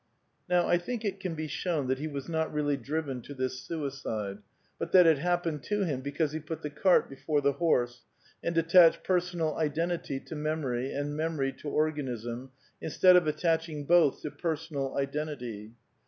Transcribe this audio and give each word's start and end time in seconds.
Kow, 0.49 0.67
I 0.67 0.79
think 0.79 1.05
it 1.05 1.19
can 1.19 1.35
be 1.35 1.45
shown 1.47 1.85
that 1.85 1.99
he 1.99 2.07
was 2.07 2.27
not 2.27 2.51
really 2.51 2.75
driven 2.75 3.21
to 3.21 3.35
this 3.35 3.59
suicide, 3.59 4.39
but 4.79 4.91
that 4.93 5.05
it 5.05 5.19
happened 5.19 5.61
to 5.65 5.83
him 5.85 6.01
because 6.01 6.31
he 6.31 6.39
put 6.39 6.63
the 6.63 6.71
cart 6.71 7.07
before 7.07 7.39
the 7.39 7.51
horse, 7.51 8.03
and 8.43 8.57
attached 8.57 9.03
personal 9.03 9.53
A 9.57 9.65
identity 9.65 10.19
to 10.21 10.33
memory, 10.35 10.91
and 10.91 11.15
memory 11.15 11.53
to 11.59 11.69
organism, 11.69 12.49
instead 12.81 13.15
of 13.15 13.23
^.• 13.25 13.25
attaching 13.29 13.85
both 13.85 14.23
to 14.23 14.31
personal 14.31 14.97
identity. 14.97 15.73